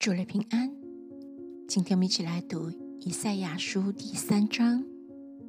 [0.00, 0.74] 主日平安，
[1.68, 4.82] 今天我们一起来读以赛亚书第三章。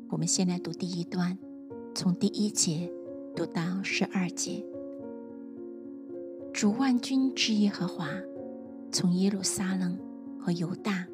[0.09, 1.37] 我们先来读第一段，
[1.95, 2.91] 从第一节
[3.33, 4.61] 读到十二节。
[6.53, 8.09] 主万军之耶和华
[8.91, 9.97] 从耶路撒冷
[10.37, 11.07] 和犹大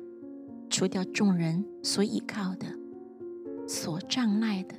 [0.67, 2.65] 除掉众人所倚靠的、
[3.67, 4.73] 所障碍的，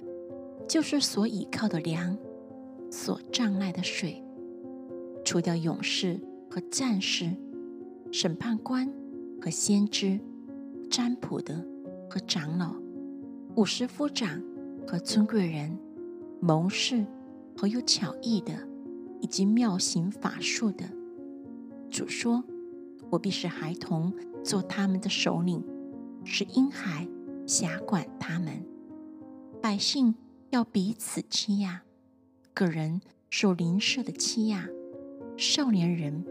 [0.69, 2.19] 就是所倚靠的粮、
[2.91, 4.21] 所障碍的水，
[5.25, 6.21] 除掉勇士
[6.51, 7.37] 和战士。
[8.11, 8.91] 审判官
[9.41, 10.19] 和先知、
[10.91, 11.65] 占卜的
[12.09, 12.75] 和长老、
[13.55, 14.43] 五十夫长
[14.87, 15.79] 和尊贵人、
[16.41, 17.05] 谋士
[17.57, 18.53] 和有巧艺的，
[19.21, 20.85] 以及妙行法术的。
[21.91, 22.43] 主说
[23.11, 24.13] ：“我必使孩童
[24.43, 25.63] 做他们的首领，
[26.25, 27.07] 使婴孩
[27.47, 28.65] 辖管他们。
[29.61, 30.15] 百姓
[30.51, 31.83] 要彼此欺压，
[32.55, 34.67] 个人受邻舍的欺压，
[35.37, 36.25] 少年人。”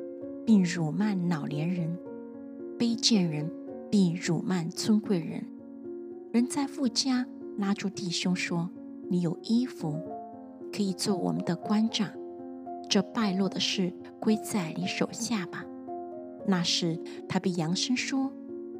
[0.47, 1.99] 并辱骂老年人，
[2.79, 3.51] 卑贱人
[3.91, 5.43] 必辱骂尊贵人。
[6.31, 8.69] 人在富家拉住弟兄说
[9.11, 9.99] ：“你有衣服，
[10.71, 12.09] 可以做我们的官长。”
[12.89, 15.65] 这败落的事归在你手下吧。
[16.45, 18.31] 那时他必扬声说：“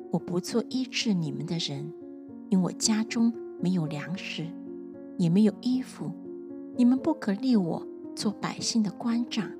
[0.09, 1.91] 我不做医治你们的人，
[2.47, 4.47] 因我家中没有粮食，
[5.17, 6.09] 也没有衣服。
[6.77, 9.51] 你们不可立我做百姓的官长。”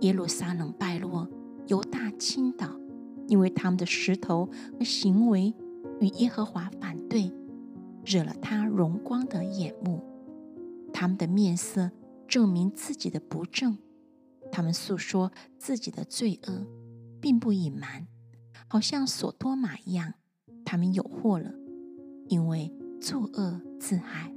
[0.00, 1.28] 耶路撒冷败落，
[1.66, 2.78] 犹大倾倒，
[3.28, 5.54] 因为他们的石头和行为
[6.00, 7.32] 与耶和华反对，
[8.04, 10.02] 惹了他荣光的眼目。
[10.92, 11.90] 他们的面色
[12.28, 13.78] 证明自己的不正，
[14.52, 16.66] 他们诉说自己的罪恶，
[17.20, 18.06] 并不隐瞒，
[18.68, 20.14] 好像索多玛一样。
[20.64, 21.54] 他们有祸了，
[22.28, 24.32] 因为作恶自害。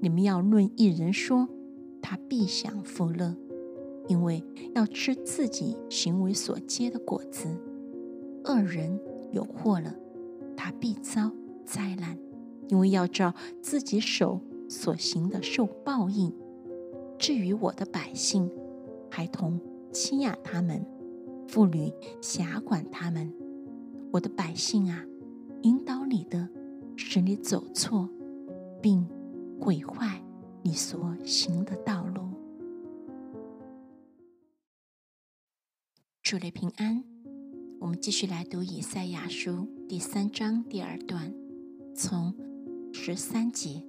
[0.00, 1.48] 你们要论一人说，
[2.00, 3.36] 他必享福乐。
[4.08, 4.42] 因为
[4.74, 7.46] 要吃自己行为所结的果子，
[8.44, 8.98] 恶人
[9.30, 9.94] 有祸了，
[10.56, 11.30] 他必遭
[11.64, 12.18] 灾难。
[12.70, 16.30] 因为要照自己手所行的受报应。
[17.18, 18.50] 至于我的百姓，
[19.10, 19.58] 孩童
[19.90, 20.84] 欺压他们，
[21.46, 23.32] 妇女辖管他们。
[24.12, 25.02] 我的百姓啊，
[25.62, 26.46] 引导你的，
[26.94, 28.06] 使你走错，
[28.82, 29.06] 并
[29.58, 30.22] 毁坏
[30.62, 32.27] 你所行的道路。
[36.28, 37.02] 祝你平安。
[37.78, 41.32] 我们继续来读以赛亚书第三章第二段，
[41.94, 42.34] 从
[42.92, 43.82] 十三节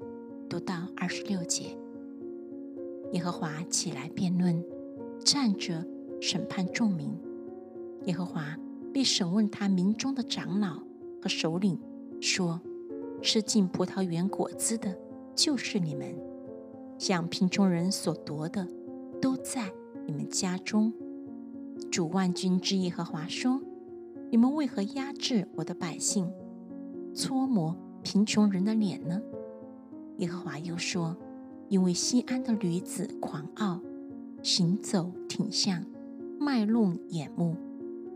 [0.49, 1.78] 读到二十六节。
[3.11, 4.63] 耶和华起来辩论，
[5.25, 5.85] 站着
[6.22, 7.11] 审判众民。
[8.05, 8.57] 耶和华
[8.94, 10.81] 必审问他民中的长老
[11.22, 11.78] 和首领，
[12.22, 12.61] 说：
[13.22, 14.97] 吃尽葡萄园果子的，
[15.35, 16.16] 就是你们；
[16.97, 18.66] 向贫穷人所夺的，
[19.22, 19.69] 都在
[20.07, 20.94] 你们家中。
[21.91, 23.59] 主万军之耶和华说
[24.29, 26.31] ：“你们为何压制我的百姓，
[27.16, 29.19] 搓磨贫穷人的脸呢？”
[30.17, 31.17] 耶和华又说
[31.67, 33.81] ：“因为西安的女子狂傲，
[34.44, 35.83] 行走挺向，
[36.39, 37.55] 卖弄眼目，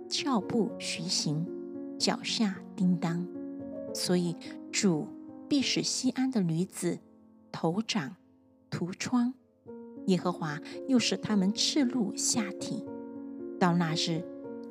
[0.07, 1.45] 翘步徐行，
[1.97, 3.27] 脚下叮当，
[3.93, 4.35] 所以
[4.71, 5.07] 主
[5.49, 6.99] 必使西安的女子
[7.51, 8.15] 头长
[8.69, 9.33] 涂疮，
[10.05, 12.85] 耶和华又使他们赤露下体。”
[13.63, 14.21] 到那日，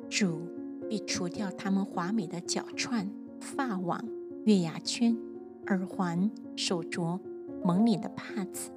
[0.07, 0.41] 主
[0.87, 3.09] 必除掉他们华美的脚串、
[3.39, 3.99] 发网、
[4.45, 5.17] 月牙圈、
[5.65, 7.19] 耳环、手镯、
[7.63, 8.69] 蒙脸的帕子、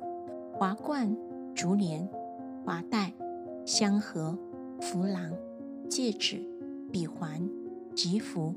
[0.54, 1.14] 华冠、
[1.54, 2.08] 竹帘、
[2.64, 3.12] 华带、
[3.66, 4.38] 香盒、
[4.80, 5.34] 符郎、
[5.86, 6.40] 戒指、
[6.90, 7.46] 笔环、
[7.94, 8.54] 吉服、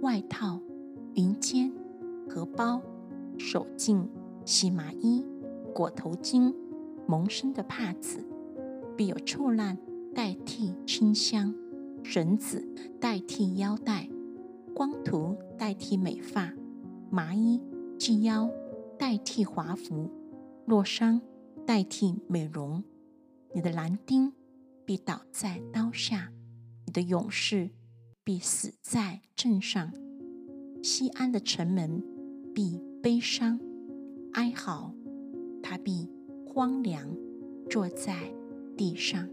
[0.00, 0.58] 外套、
[1.12, 1.70] 云肩、
[2.26, 2.80] 荷包、
[3.36, 4.08] 手镜、
[4.46, 5.22] 细麻衣、
[5.74, 6.54] 裹头巾、
[7.06, 8.24] 蒙身的帕子，
[8.96, 9.76] 必有臭烂。
[10.14, 11.54] 代替清香，
[12.02, 12.66] 绳子
[13.00, 14.08] 代替腰带，
[14.74, 16.52] 光图代替美发，
[17.10, 17.60] 麻衣
[17.98, 18.50] 系腰
[18.98, 20.10] 代替华服，
[20.66, 21.20] 落伤
[21.66, 22.82] 代替美容。
[23.54, 24.32] 你的蓝丁
[24.84, 26.30] 必倒在刀下，
[26.86, 27.70] 你的勇士
[28.22, 29.92] 必死在镇上。
[30.82, 32.02] 西安的城门
[32.54, 33.58] 必悲伤
[34.32, 34.94] 哀嚎，
[35.62, 36.08] 他必
[36.46, 37.16] 荒凉，
[37.70, 38.34] 坐在
[38.76, 39.28] 地上。